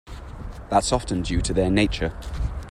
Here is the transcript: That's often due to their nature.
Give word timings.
That's 0.71 0.91
often 0.91 1.21
due 1.21 1.41
to 1.41 1.53
their 1.53 1.69
nature. 1.69 2.17